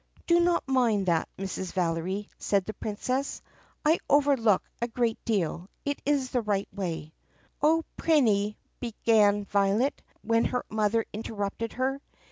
[0.25, 1.73] "Do not mind that, Mrs.
[1.73, 3.39] Valery," said the Princess.
[3.85, 5.67] "I overlook a great deal.
[5.85, 7.13] It is the right way."
[7.61, 12.01] "Oh, Prinny," began Violet, when her mother interrupted her.